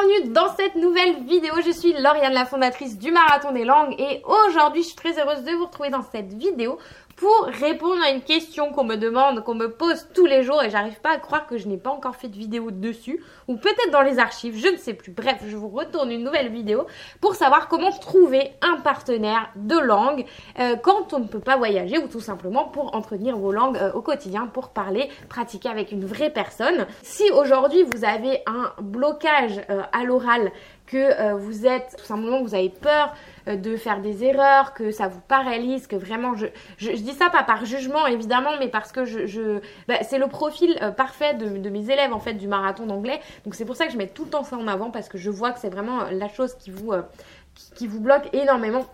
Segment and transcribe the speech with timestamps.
[0.00, 1.54] bienvenue dans cette nouvelle vidéo.
[1.64, 5.42] Je suis Lauriane, la fondatrice du Marathon des Langues et aujourd'hui je suis très heureuse
[5.44, 6.78] de vous retrouver dans cette vidéo
[7.20, 10.70] pour répondre à une question qu'on me demande, qu'on me pose tous les jours et
[10.70, 13.92] j'arrive pas à croire que je n'ai pas encore fait de vidéo dessus ou peut-être
[13.92, 15.12] dans les archives, je ne sais plus.
[15.12, 16.86] Bref, je vous retourne une nouvelle vidéo
[17.20, 20.24] pour savoir comment trouver un partenaire de langue
[20.58, 23.92] euh, quand on ne peut pas voyager ou tout simplement pour entretenir vos langues euh,
[23.92, 26.86] au quotidien pour parler, pratiquer avec une vraie personne.
[27.02, 30.50] Si aujourd'hui vous avez un blocage euh, à l'oral
[30.90, 33.14] que euh, vous êtes tout simplement vous avez peur
[33.46, 36.46] euh, de faire des erreurs, que ça vous paralyse, que vraiment je,
[36.78, 40.26] je, dis ça pas par jugement évidemment, mais parce que je, je bah, c'est le
[40.26, 43.20] profil euh, parfait de, de, mes élèves en fait du marathon d'anglais.
[43.44, 45.16] Donc c'est pour ça que je mets tout le temps ça en avant parce que
[45.16, 46.92] je vois que c'est vraiment la chose qui vous
[47.54, 48.84] qui, qui vous bloque énormément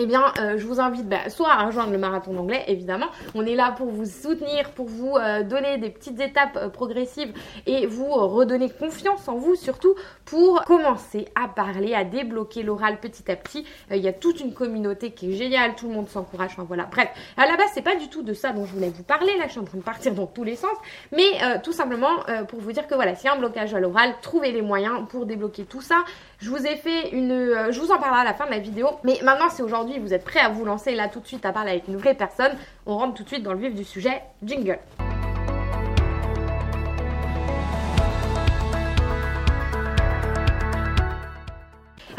[0.00, 3.06] eh bien, euh, je vous invite bah, soit à rejoindre le marathon d'anglais, évidemment.
[3.34, 7.32] On est là pour vous soutenir, pour vous euh, donner des petites étapes euh, progressives
[7.66, 13.28] et vous redonner confiance en vous, surtout pour commencer à parler, à débloquer l'oral petit
[13.30, 13.66] à petit.
[13.90, 16.52] Il y a toute une communauté qui est géniale, tout le monde s'encourage.
[16.52, 16.84] Enfin voilà.
[16.84, 19.36] Bref, à la base, c'est pas du tout de ça dont je voulais vous parler.
[19.36, 20.76] Là, je suis en train de partir dans tous les sens,
[21.10, 22.10] mais tout simplement
[22.48, 25.08] pour vous dire que voilà, s'il y a un blocage à l'oral, trouvez les moyens
[25.08, 25.96] pour débloquer tout ça.
[26.38, 28.88] Je vous ai fait une, je vous en parlerai à la fin de la vidéo,
[29.02, 31.52] mais maintenant c'est aujourd'hui vous êtes prêt à vous lancer là tout de suite à
[31.52, 32.52] parler avec une vraie personne,
[32.84, 34.22] on rentre tout de suite dans le vif du sujet.
[34.42, 34.78] Jingle.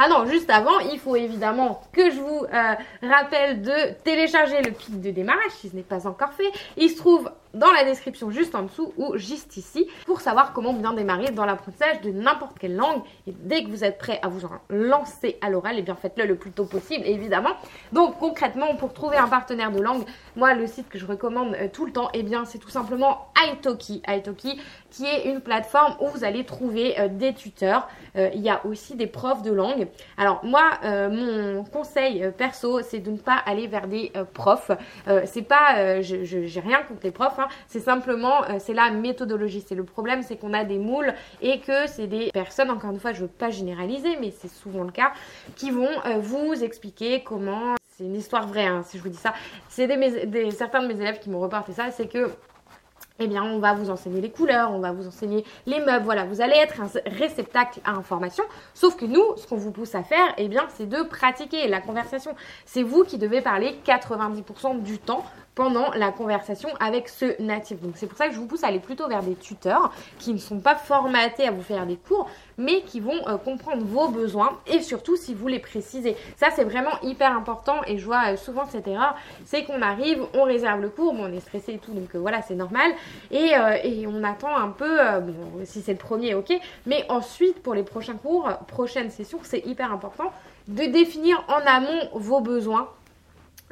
[0.01, 4.71] Ah non, juste avant, il faut évidemment que je vous euh, rappelle de télécharger le
[4.71, 6.49] kit de démarrage si ce n'est pas encore fait.
[6.77, 10.71] Il se trouve dans la description juste en dessous ou juste ici pour savoir comment
[10.71, 13.01] bien démarrer dans l'apprentissage de n'importe quelle langue.
[13.27, 15.95] Et dès que vous êtes prêt à vous en lancer à l'oral, et eh bien
[15.95, 17.51] faites-le le plus tôt possible évidemment.
[17.91, 20.03] Donc concrètement, pour trouver un partenaire de langue,
[20.35, 22.69] moi le site que je recommande euh, tout le temps, et eh bien c'est tout
[22.69, 24.01] simplement Italki.
[24.07, 24.59] Italki
[24.91, 27.87] qui est une plateforme où vous allez trouver euh, des tuteurs.
[28.15, 29.87] Il y a aussi des profs de langue.
[30.17, 34.71] Alors moi, mon conseil perso, c'est de ne pas aller vers des profs.
[35.25, 37.39] c'est pas, je j'ai rien contre les profs.
[37.39, 37.47] Hein.
[37.67, 39.63] C'est simplement, euh, c'est la méthodologie.
[39.65, 42.99] C'est le problème, c'est qu'on a des moules et que c'est des personnes, encore une
[42.99, 45.13] fois, je veux pas généraliser, mais c'est souvent le cas,
[45.55, 49.17] qui vont euh, vous expliquer comment c'est une histoire vraie, hein, si je vous dis
[49.17, 49.33] ça.
[49.67, 52.29] C'est des, certains de mes élèves qui m'ont reporté ça, c'est que
[53.19, 56.25] eh bien, on va vous enseigner les couleurs, on va vous enseigner les meubles, voilà,
[56.25, 58.43] vous allez être un réceptacle à information.
[58.73, 61.81] Sauf que nous, ce qu'on vous pousse à faire, eh bien, c'est de pratiquer la
[61.81, 62.35] conversation.
[62.65, 65.23] C'est vous qui devez parler 90% du temps
[65.59, 67.81] pendant la conversation avec ce natif.
[67.81, 70.31] Donc c'est pour ça que je vous pousse à aller plutôt vers des tuteurs qui
[70.31, 74.07] ne sont pas formatés à vous faire des cours, mais qui vont euh, comprendre vos
[74.07, 76.15] besoins et surtout si vous les précisez.
[76.37, 80.23] Ça c'est vraiment hyper important et je vois euh, souvent cette erreur, c'est qu'on arrive,
[80.33, 82.93] on réserve le cours, on est stressé et tout, donc euh, voilà c'est normal
[83.29, 83.51] et,
[84.07, 84.97] on attend un peu,
[85.65, 86.53] si c'est le premier ok,
[86.85, 90.31] mais ensuite pour les prochains cours, prochaines sessions, c'est hyper important
[90.69, 92.87] de définir en amont vos besoins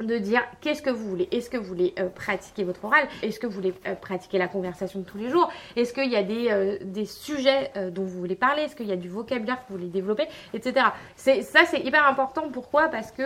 [0.00, 1.28] de dire qu'est-ce que vous voulez.
[1.32, 3.08] Est-ce que vous voulez euh, pratiquer votre oral?
[3.22, 5.50] Est-ce que vous voulez euh, pratiquer la conversation de tous les jours?
[5.76, 8.62] Est-ce qu'il y a des, euh, des sujets dont vous voulez parler?
[8.62, 10.26] Est-ce qu'il y a du vocabulaire que vous voulez développer?
[10.54, 10.74] Etc.
[11.16, 12.48] Ça, c'est hyper important.
[12.52, 12.88] Pourquoi?
[12.88, 13.22] Parce que,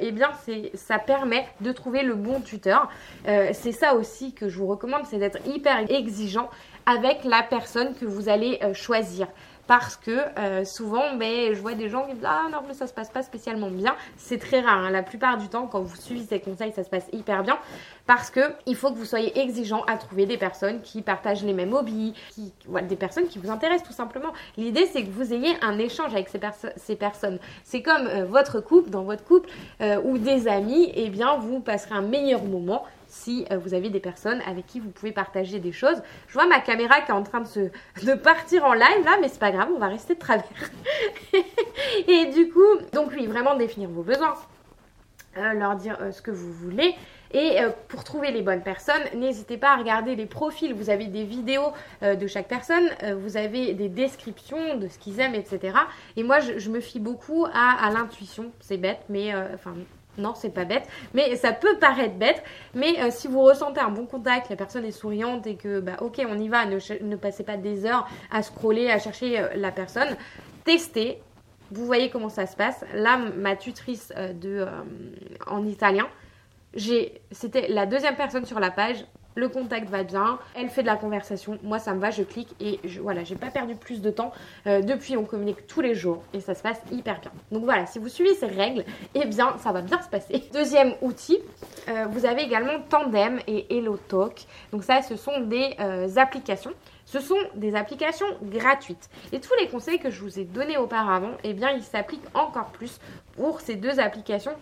[0.00, 0.30] eh bien,
[0.74, 2.88] ça permet de trouver le bon tuteur.
[3.24, 6.48] c'est ça aussi que je vous recommande, c'est d'être hyper exigeant
[6.86, 9.28] avec la personne que vous allez choisir
[9.72, 12.92] parce que euh, souvent ben, je vois des gens qui disent ah non ça se
[12.92, 13.96] passe pas spécialement bien.
[14.18, 14.90] C'est très rare hein.
[14.90, 17.56] la plupart du temps quand vous suivez ces conseils ça se passe hyper bien.
[18.06, 21.54] Parce que il faut que vous soyez exigeant à trouver des personnes qui partagent les
[21.54, 22.52] mêmes hobbies qui
[22.82, 24.34] des personnes qui vous intéressent tout simplement.
[24.58, 26.38] L'idée c'est que vous ayez un échange avec ces,
[26.96, 27.38] personnes.
[27.64, 29.48] C'est comme euh, votre couple dans votre couple
[29.80, 33.90] euh, ou des amis eh bien vous passerez un meilleur moment si euh, vous avez
[33.90, 36.02] des personnes avec qui vous pouvez partager des choses.
[36.28, 39.38] Je vois ma caméra qui est en train de, partir en live là, mais c'est
[39.38, 40.46] pas grave, on va rester de travers.
[42.08, 42.60] et du coup,
[42.92, 44.34] donc oui, vraiment définir vos besoins,
[45.36, 46.94] euh, leur dire euh, ce que vous voulez.
[47.34, 50.74] Et pour trouver les bonnes personnes, n'hésitez pas à regarder les profils.
[50.74, 51.72] Vous avez des vidéos
[52.02, 52.90] de chaque personne,
[53.22, 55.78] vous avez des descriptions de ce qu'ils aiment, etc.
[56.18, 58.52] Et moi, je, me fie beaucoup à, à l'intuition.
[58.60, 59.72] C'est bête, mais enfin,
[60.18, 62.42] non, c'est pas bête, mais ça peut paraître bête.
[62.74, 65.96] Mais euh, si vous ressentez un bon contact, la personne est souriante et que, bah,
[66.00, 69.72] ok, on y va, ne, passez pas des heures à scroller, à chercher euh, la
[69.72, 70.16] personne.
[70.64, 71.22] Testez,
[71.70, 72.84] vous voyez comment ça se passe.
[72.92, 74.66] Là, ma tutrice euh, de,
[75.46, 76.06] en italien,
[77.30, 79.04] c'était la deuxième personne sur la page.
[79.34, 82.54] Le contact va bien, elle fait de la conversation, moi ça me va, je clique
[82.60, 84.32] et voilà, j'ai pas perdu plus de temps.
[84.66, 87.32] Euh, depuis, on communique tous les jours et ça se passe hyper bien.
[87.50, 88.84] Donc voilà, si vous suivez ces règles,
[89.14, 90.44] eh bien ça va bien se passer.
[90.52, 91.38] Deuxième outil,
[91.88, 94.46] euh, vous avez également Tandem et HelloTalk.
[94.72, 96.72] Donc ça, ce sont des euh, applications.
[97.04, 99.10] Ce sont des applications gratuites.
[99.32, 102.70] Et tous les conseils que je vous ai donnés auparavant, eh bien, ils s'appliquent encore
[102.70, 103.00] plus
[103.36, 104.54] pour ces deux applications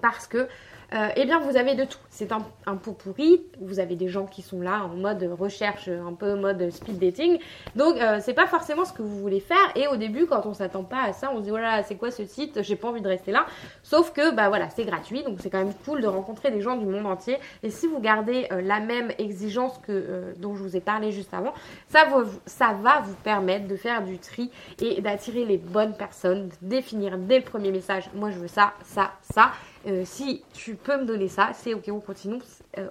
[0.00, 0.48] parce que
[0.94, 1.98] euh, eh bien vous avez de tout.
[2.10, 5.88] C'est un, un, pot pourri, vous avez des gens qui sont là en mode recherche,
[5.88, 7.38] un peu mode speed dating.
[7.74, 9.56] Donc euh, c'est pas forcément ce que vous voulez faire.
[9.74, 12.10] Et au début, quand on s'attend pas à ça, on se dit voilà, c'est quoi
[12.10, 12.62] ce site?
[12.62, 13.46] J'ai pas envie de rester là.
[13.82, 16.76] Sauf que bah voilà, c'est gratuit, donc c'est quand même cool de rencontrer des gens
[16.76, 17.38] du monde entier.
[17.64, 21.34] Et si vous gardez euh, la même exigence que dont je vous ai parlé juste
[21.34, 21.54] avant,
[21.88, 24.50] ça va vous permettre de faire du tri
[24.80, 28.74] et d'attirer les bonnes personnes, de définir dès le premier message, moi je veux ça,
[28.82, 29.50] ça, ça.
[29.86, 32.42] Euh, si tu peux me donner ça, c'est ok, on continue.
[32.78, 32.88] Euh.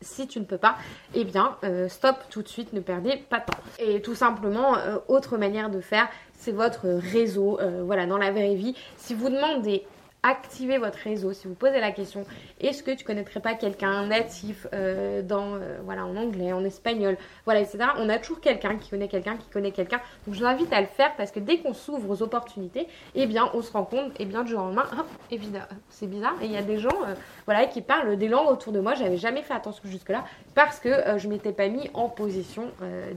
[0.00, 0.76] Si tu ne peux pas,
[1.14, 3.58] eh bien, euh, stop tout de suite, ne perdez pas de temps.
[3.78, 4.76] Et tout simplement,
[5.06, 7.58] autre manière de faire, c'est votre réseau.
[7.84, 9.84] voilà, dans la vraie vie, si vous demandez
[10.22, 11.32] activez votre réseau.
[11.32, 12.24] Si vous posez la question,
[12.60, 17.16] est-ce que tu connaîtrais pas quelqu'un natif euh, dans, euh, voilà, en anglais, en espagnol,
[17.44, 17.78] voilà, etc.
[17.98, 20.00] On a toujours quelqu'un qui connaît quelqu'un qui connaît quelqu'un.
[20.26, 23.26] Donc je vous invite à le faire parce que dès qu'on s'ouvre aux opportunités, eh
[23.26, 24.86] bien, on se rend compte, eh bien, du jour au lendemain,
[25.30, 26.34] évidemment, c'est bizarre.
[26.40, 27.14] Et il y a des gens, euh,
[27.46, 28.94] voilà, qui parlent des langues autour de moi.
[28.94, 30.24] J'avais jamais fait attention jusque-là
[30.54, 32.70] parce que je m'étais pas mis en position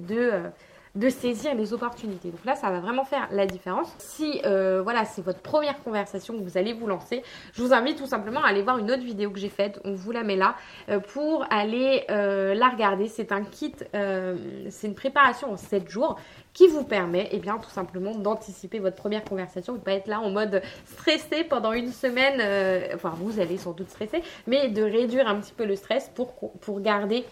[0.07, 0.31] de
[0.95, 2.29] de saisir les opportunités.
[2.29, 3.93] Donc là, ça va vraiment faire la différence.
[3.97, 7.21] Si euh, voilà, c'est votre première conversation que vous allez vous lancer,
[7.53, 9.79] je vous invite tout simplement à aller voir une autre vidéo que j'ai faite.
[9.83, 10.55] On vous la met là
[10.89, 13.07] euh, pour aller euh, la regarder.
[13.07, 16.17] C'est un kit, c'est une préparation en 7 jours
[16.53, 19.93] qui vous permet et eh bien tout simplement d'anticiper votre première conversation, de ne pas
[19.93, 22.41] être là en mode stressé pendant une semaine,
[22.93, 26.33] enfin vous allez sans doute stresser, mais de réduire un petit peu le stress pour,
[26.33, 27.25] pour garder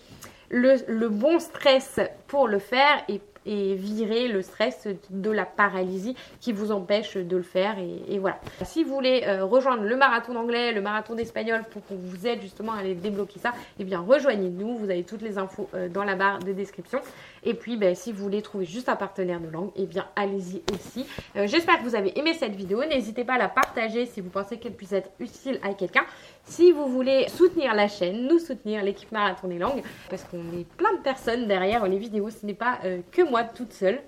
[0.50, 6.16] le, le bon stress pour le faire et et virer le stress de la paralysie
[6.40, 7.76] qui vous empêche de le faire.
[7.80, 8.40] Et, voilà.
[8.64, 12.42] Si vous voulez euh, rejoindre le marathon d'anglais, le marathon d'espagnol pour qu'on vous aide
[12.42, 14.78] justement à aller débloquer ça, eh bien rejoignez-nous.
[14.78, 17.00] Vous avez toutes les infos euh, dans la barre de description.
[17.44, 20.62] Et puis ben, si vous voulez trouver juste un partenaire de langue, eh bien allez-y
[20.74, 21.06] aussi.
[21.36, 22.84] Euh, j'espère que vous avez aimé cette vidéo.
[22.86, 26.06] N'hésitez pas à la partager si vous pensez qu'elle puisse être utile à quelqu'un.
[26.46, 30.68] Si vous voulez soutenir la chaîne, nous soutenir l'équipe Marathon des Langues, parce qu'on est
[30.78, 32.80] plein de personnes derrière les vidéos, ce n'est pas
[33.12, 34.02] que moi toute seule.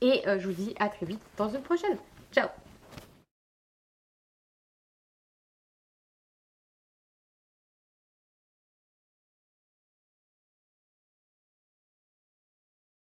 [0.00, 1.96] Et euh, je vous dis à très vite dans une prochaine.
[2.32, 2.48] Ciao